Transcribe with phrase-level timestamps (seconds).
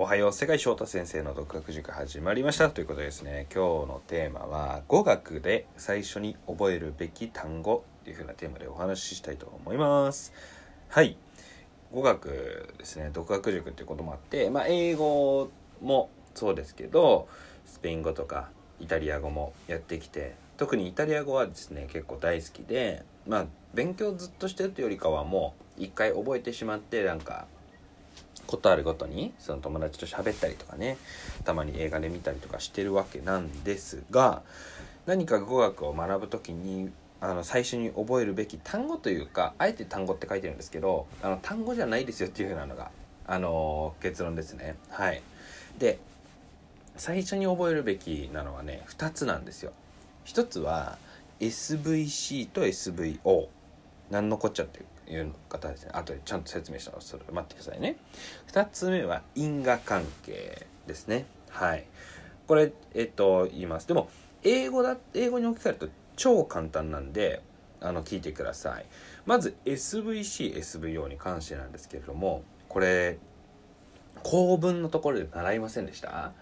[0.00, 2.70] おはよう世界翔太先生の独学塾始まりました。
[2.70, 10.32] ということですね今日のテーマは語学で最初に覚えるべき単語というふうなテーマでお話ししたいと思います。
[10.88, 11.16] はい。
[11.92, 15.50] 語学ですね独学塾っていうこともあってまあ英語
[15.82, 17.26] もそうですけど
[17.66, 27.48] スペイン語とかイタリア語もやってきて特にイタリア語はですね結構大好きでまあ勉強ずっとしてるというよりかはもう一回覚えてしまってなんか
[28.48, 30.96] ことあるごとにその友達と喋ったりとかね
[31.44, 34.42] たまに映画で見たりとかしてるわけなんですが
[35.06, 42.90] 何か語学を学ぶ時にあの最初に覚えるべき単語というかあえて単語って書いてるんですけどあの単語じゃないですよっていう風なのが
[43.26, 44.76] あの結論ですね。
[44.88, 45.22] はい。
[45.78, 45.98] で
[46.96, 49.72] 最初に覚えるべきなのはね2つなんですよ。
[50.24, 50.96] 1つは
[51.40, 53.48] SVC と SVO
[54.10, 54.86] 何のこっちゃっていう。
[55.10, 55.90] いう方ですね。
[55.92, 57.96] 後でちゃんと説明したのそれ待ってくださいね。
[58.52, 61.26] 2つ目は因果関係ですね。
[61.50, 61.84] はい。
[62.46, 63.88] これえっと言います。
[63.88, 64.08] でも
[64.42, 67.42] 英語だ英語に置き換えると超簡単なんで
[67.80, 68.86] あの聞いてください。
[69.26, 73.18] まず SVCSVO に関してなんですけれどもこれ
[74.22, 76.32] 構文のところで習いませんでした？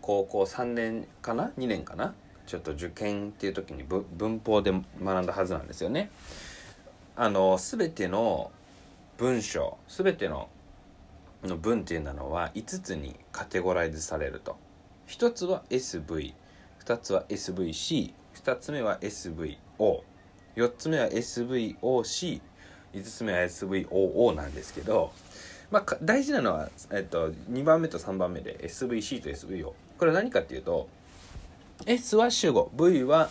[0.00, 2.14] 高校3年かな？2年かな？
[2.46, 6.10] ちょっと受験っていう時に文法で学んだはずなんですよね。
[7.22, 8.50] あの全ての
[9.18, 10.48] 文章全ての
[11.44, 14.56] の文っていうのは5つにカテゴライズされると。
[15.06, 20.00] 1つは SV2 つは SVC2 つ目は SVO4
[20.78, 22.40] つ目は SVOC5
[23.04, 25.12] つ目は SVOO なんですけど
[25.70, 30.88] まあ、大事なのは、えっと、2番目と3番目で SVC と SVO これは何かっていうと
[31.84, 33.28] S は主語 V は、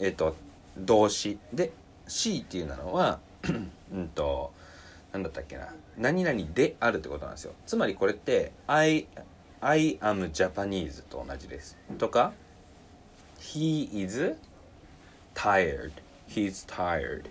[0.00, 0.34] えっと、
[0.78, 1.70] 動詞で
[2.06, 3.20] C っていうのは
[3.92, 4.52] うんと
[5.12, 5.68] 何だったっけな。
[5.96, 7.52] 何々であるってことなんですよ。
[7.66, 9.06] つまりこれって I,
[9.60, 11.78] I am Japanese と同じです。
[11.98, 12.32] とか
[13.40, 14.36] He is
[15.34, 15.92] tired.
[16.28, 17.26] He's tired.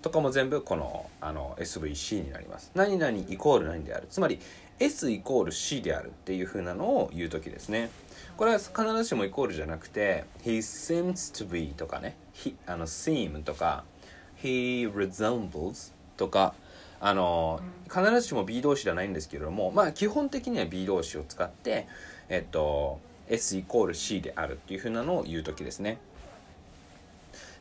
[0.00, 2.70] とかも全部このあの SVC になります。
[2.74, 4.06] 何々イコール何である。
[4.08, 4.38] つまり
[4.78, 7.90] S イコール C であるっていう風なのを言う時ですね。
[8.36, 12.16] これは必ずしもイコールじゃなくて He seems to be とかね。
[12.66, 13.84] あの seem とか
[14.42, 16.54] he resembles とか
[17.00, 21.86] あの必ずしも B 動詞ではないんですけれどもまあ基本的には B 動詞を使って
[22.28, 25.98] えっと S イコール C であるっていうふうなのを言う時ですね。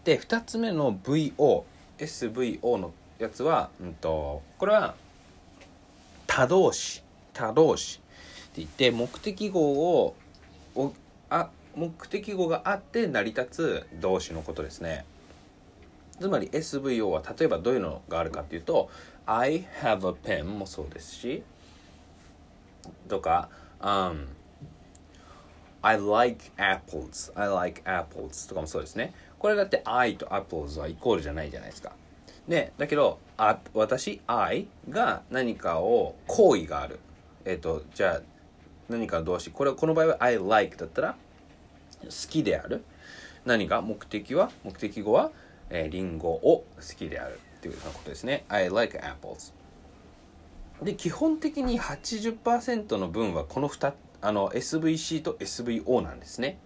[0.04, 1.64] で2つ目の VO
[1.98, 4.96] SVO のやつは、うんと、これは
[6.28, 9.62] 他動詞他動詞って言って目的語
[10.02, 10.16] を
[10.76, 10.94] お
[11.30, 15.06] あ目的語があって成り立つ動詞のことですね。
[16.20, 18.90] つまり SVO は例えばどういうのがあるかっていうと
[19.26, 21.44] I have a pen もそうですし
[23.08, 23.50] とか、
[23.82, 24.28] um,
[25.82, 29.14] I like apples I like apples とかもそうですね。
[29.40, 31.92] これだって I と apples はイコールじゃないじゃないですか。
[32.48, 37.00] でだけどあ私 I が何かを行為がある。
[37.46, 38.22] えっ、ー、とじゃあ
[38.90, 41.16] 何か動詞これこの場合は I like だったら
[42.04, 42.84] 好きである。
[43.46, 43.82] 何が？
[43.82, 44.52] 目的は？
[44.64, 45.32] 目的語は？
[45.70, 46.66] えー、リンゴを好
[46.98, 48.46] きであるっていうようなことですね。
[48.50, 49.54] I like apples.
[50.84, 56.60] で、基本的に80%の文はこの2あの SVC と SVO なんですね。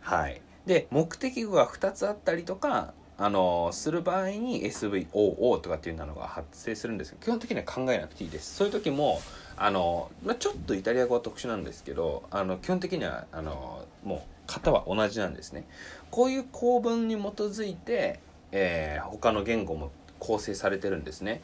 [0.00, 0.40] はい。
[0.66, 9.20] で、目的語が2つあったりとか、あのする場合に SVOO とかっていうのが発生するんですけど基本的には考えなくていいですそういう時も
[9.56, 15.64] あの、まあ、ちょっとイタリア語は特殊なんですけどあの基本的にはあのもう型は同じなんですね。
[16.10, 18.20] こういう構文に基づいて、
[18.50, 21.40] えー、他の言語も構成されてるんですね。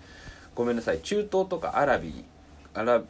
[0.55, 1.01] ごめんなさい。
[1.01, 2.25] 中東とかアラビ
[2.75, 3.05] アラん？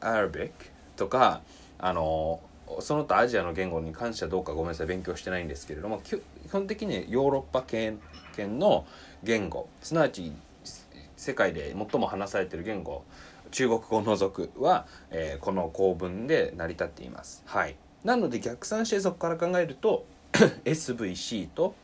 [0.00, 0.52] アラビック？
[0.96, 1.40] とか
[1.78, 2.40] あの
[2.80, 4.86] その他アジアの言語に関してはどうかごめんなさい。
[4.86, 6.20] 勉強してないんですけれども基
[6.50, 8.00] 本的にヨーロッパ圏
[8.58, 8.84] の
[9.22, 9.68] 言語。
[9.80, 10.32] すなわち
[11.16, 13.04] 世界で最も話されてる言語。
[13.54, 17.44] 中国語を除くは、えー、この構文で成り立っています。
[17.46, 20.04] はい、なので逆算してそこから考えると
[20.66, 21.76] SVC と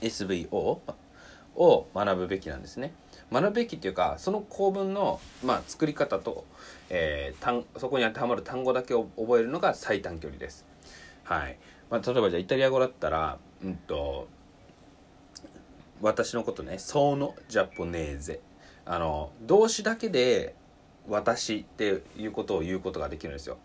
[0.00, 0.78] SVO
[1.56, 2.94] を学ぶべきなんですね。
[3.30, 6.46] 学ぶべきっていうかその構文の、まあ、作り方と、
[6.88, 10.64] えー、単そこに当てはまる単語だけを覚えるのが最短距離です。
[11.24, 11.58] はい
[11.90, 14.26] まあ、例えばじゃあイタリア語だったら、うんと、
[16.00, 18.40] 私のことね「ソーノジャポネーゼ」
[18.86, 20.54] あの動詞だけで
[21.08, 23.58] 「私」っていうことを言うことができるんですよ。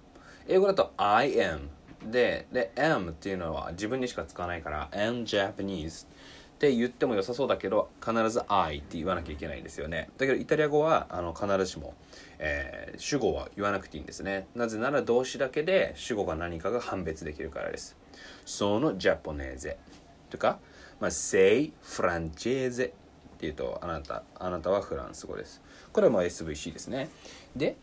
[0.48, 1.68] 英語だと I am
[2.12, 10.10] でで am っていうのは自分にしか使わないから am Japanese って言っても良さそうだけど必ず「I」って言わなきゃいけないんですよね。
[10.18, 11.94] だけどイタリア語はあの必ずしも、
[12.40, 14.48] えー、主語は言わなくていいんですね。
[14.56, 17.98] なぜなら動詞だけで主語が何かが判別できるからです。
[18.46, 19.78] そのジャポネーゼ
[20.30, 20.60] とか、
[21.00, 22.94] まあ、sei francese っ
[23.38, 25.62] ていうとあなたあなたはフランス語です。
[25.94, 27.10] これはまあ SVC ですね。
[27.56, 27.78] で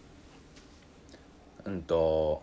[1.65, 2.43] うんと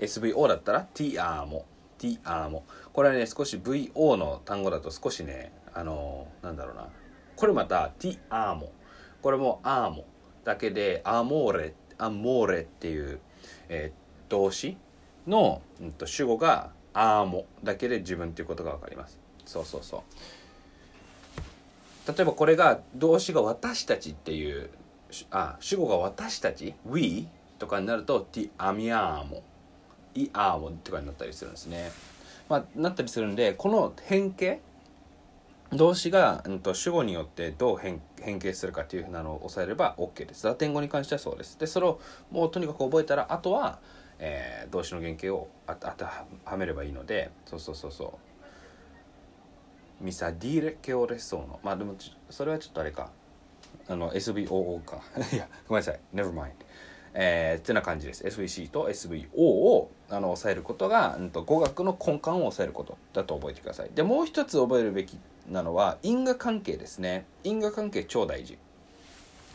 [0.00, 1.64] SVO だったら Ti amo
[1.98, 2.62] Ti amo
[2.92, 6.88] これはね少し VO の単語だと少しねあのなんだろうな。
[7.36, 8.70] これまた Ti amo
[9.22, 10.04] これも amo
[10.44, 13.20] だけで amore amore っていう、
[13.68, 14.76] えー、動詞
[15.26, 19.18] の、うん、と主語が amo だけで自分っていうことが分かります。
[19.44, 20.02] そうそうそう。
[22.06, 24.70] 例えばこれが動詞が私たちっていう
[25.30, 27.28] あ主語が私たち We
[27.58, 29.42] とかになると ti amiamo
[30.16, 31.90] i amo とかになったりするんですね
[32.48, 34.60] まあなったりするんでこの変形
[35.72, 40.46] 動詞が、うん、と主語によってどう変変形するかっていうふうなのを押さえれば OK です。
[40.46, 41.58] ラテン語に関してはそうです。
[41.58, 42.00] で、それを
[42.30, 43.80] もうとにかく覚えたら、あとは、
[44.18, 48.18] えー、動詞の原型を当てはめればいいので、そうそうそうそ
[50.00, 50.04] う。
[50.04, 51.94] ミサディレケオレソーノまあでも
[52.28, 53.10] それはちょっとあれか
[53.88, 55.02] あの SVOO か。
[55.32, 56.00] いやごめんなさい。
[56.14, 56.52] Never mind
[57.16, 58.24] えー、ってな感じです。
[58.24, 63.90] SVC と SVO をあの抑えることが、うん、と語学の根幹を抑えることだと覚えてください。
[63.94, 65.18] でもう一つ覚えるべき
[65.48, 67.24] なのは因果関係ですね。
[67.44, 68.58] 因果関係超大事。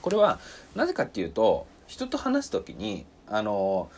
[0.01, 0.39] これは
[0.75, 3.89] なぜかっていうと人と話す時にあの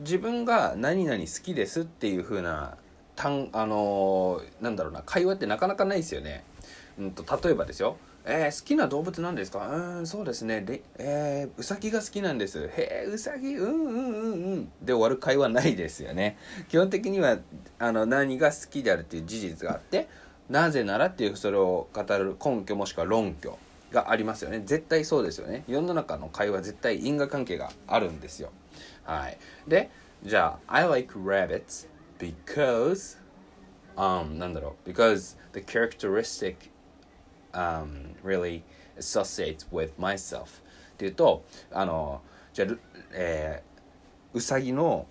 [0.00, 2.76] 自分が何々好きですっていう風な
[3.16, 6.44] 単あの、なんだろうな会話ってなかなかないですよね。
[6.98, 7.96] うんと例えばですよ。
[8.24, 9.68] えー、好きな動物なんですか？
[9.68, 10.60] うんそうですね。
[10.60, 12.68] で、えー、うさぎが好きなんです。
[12.76, 14.72] へえうさぎうんうんうんうん。
[14.80, 16.36] で終わる会話ないですよね。
[16.68, 17.38] 基本的には
[17.78, 20.08] あの何が好きであるっていう事実があって
[20.48, 23.58] なぜならっていうそれを語る根拠もしくは論拠
[23.90, 24.62] がありますよね。
[24.64, 25.64] 絶対そうですよね。
[25.66, 28.50] 世の中の会話絶対因果関係があるんですよ。
[29.02, 29.38] はい。
[29.66, 29.90] で
[30.22, 31.88] じゃあ I like rabbits
[32.20, 33.18] because
[33.96, 34.88] um なんだろう。
[34.88, 36.54] because the characteristic
[37.52, 38.62] um really
[38.98, 40.44] associate with myself.
[40.44, 40.44] っ
[40.96, 42.20] ていうとあの
[42.52, 42.74] じゃあ、
[43.12, 45.06] えー、うさぎの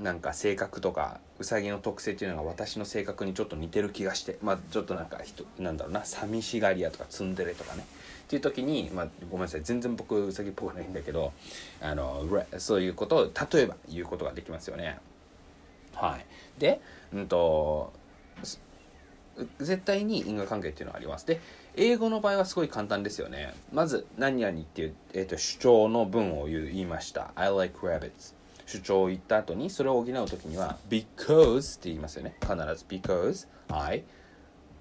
[0.00, 7.84] なんか性格とかうさぎの特性っていうのが私の性格にちょっと似てる気がしてまあちょっとなんか人なんだろうな寂しがり屋とかツンデレとかね。
[8.22, 9.62] っていう時に、まあ、ごめんなさい。
[9.62, 11.34] 全然僕うさぎっぽくないんだけど
[11.82, 12.24] あの
[12.56, 14.98] そういうことを例えば言うことができますよね。
[15.94, 16.24] はい、
[16.58, 16.80] で、
[17.12, 17.92] うんと、
[19.58, 21.26] 絶対に因果関係っていうのはあります。
[21.26, 21.40] で、
[21.76, 23.54] 英語の場合はすごい簡単ですよね。
[23.72, 27.32] まず、何々っていう、えーと、主張の文を言いました。
[27.34, 28.34] I like rabbits。
[28.66, 32.36] 主張を言った後に、それを補う時には、because って言いますよね。
[32.40, 34.04] 必ず because I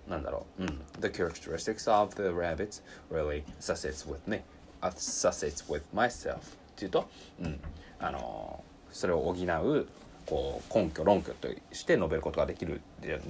[0.07, 0.63] なんだろう。
[0.63, 0.81] うん。
[0.99, 4.41] The characteristics of the rabbits really associates with me.
[4.81, 6.37] associates with myself.
[6.37, 6.39] っ
[6.75, 7.07] ていうと、
[7.41, 7.59] うん。
[7.99, 9.87] あのそれを補う
[10.25, 12.81] こう根拠論拠として述べることができる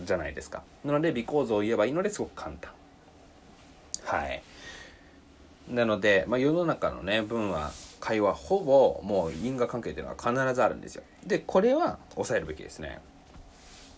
[0.05, 0.63] じゃないですか。
[0.83, 2.71] なので微構造を言えばいいのですごく簡単。
[4.03, 4.41] はい。
[5.69, 11.03] なので、まあ、世の中のね文は会話ほぼもう因果関係っていうのは必ずあるんですよ。
[11.25, 12.99] でこれは抑えるべきですね。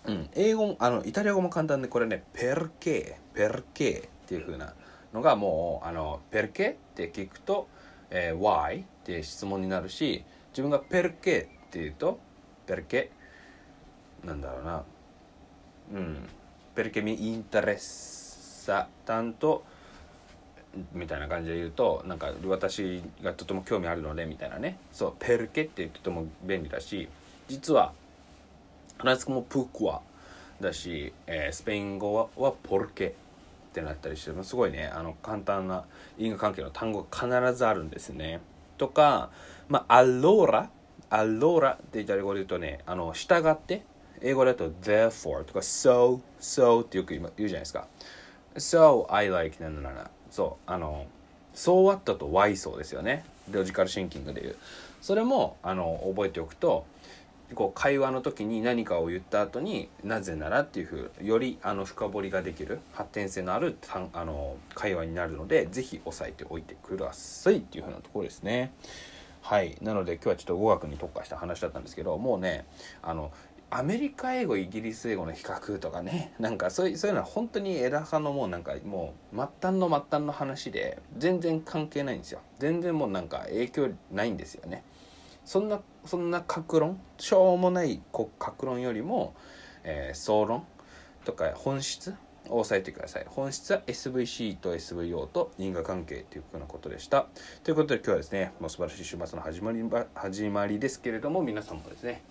[0.06, 0.30] うん。
[0.34, 4.74] 英語あのイタリア語も簡単でこれねペルケペルケっていう風な
[5.14, 7.68] のがもうあのペルケって聞くと、
[8.10, 12.20] えー、why って質問になるし自分がペルケって言うと
[12.66, 13.10] perché?
[14.24, 14.84] なんだろうな。
[15.94, 16.30] うん。
[16.76, 19.64] perché mi interessa tanto?
[20.94, 24.78] みたいな感じで言うとなんか私がとても興味あるのでみたいなね。
[24.92, 27.08] そうペルケってとても便利だし
[27.48, 27.94] 実は
[28.98, 30.02] フランス語もプークワ
[30.60, 33.12] だし、えー、スペイン語ははポルケっ
[33.74, 35.84] てなったりしてもすごいねあの簡単な
[36.18, 38.40] 因果関係の単語が必ずあるんですね。
[38.78, 39.30] とか
[39.68, 40.70] まあアローラ
[41.14, 43.84] allora ってイタリア語で言うとね、あの、従って、
[44.22, 47.88] 英語だと therefore とか so, so ってよく言うじゃないですか。
[48.56, 51.06] so I like なななそう、あの、
[51.54, 53.26] so what と why そうですよね。
[53.52, 54.56] ロジカルシンキングで言う。
[55.02, 56.86] それも、あの、覚えておくと、
[57.54, 63.78] こう会話の時に何かを言った後になぜならっていうふうよりあの深掘りができる発展性のある
[64.14, 68.72] あの会話になるので是非押さえておいてくださいっていうふうなところですね。
[69.44, 69.78] はい。
[69.82, 72.66] なので今日はちょっと語学に特化した話だったんですけどもうね
[73.02, 73.34] あの
[73.70, 82.40] アメリカ英語イギリス英語の比較とかね なんかそういうそういうのは本当に枝葉のもうなんかもう末端の末端の話で全然関係ないんですよ。
[82.58, 84.86] 全然もうなんか影響ないんですよね。
[85.44, 88.02] そんなそんな格論しょうもない
[88.40, 89.34] 格論よりも、
[89.84, 90.66] えー、総論
[91.26, 92.16] とか本質
[92.60, 93.26] 押さえてください。
[93.28, 97.28] 本質は SVC と SVO と因果関係というふうなことでした。
[97.64, 99.84] ということで今日はですねもう素晴らしい週末の始まり
[100.14, 102.24] 始まりですけれども皆さんもですね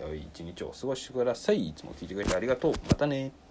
[0.00, 1.68] 良い一日をお過ごしください。
[1.68, 2.72] いつも聞いてくれてありがとう。
[2.72, 3.45] またね。